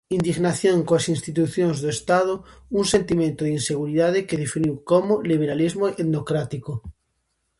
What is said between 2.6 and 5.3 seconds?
un sentimento de inseguridade que definiu como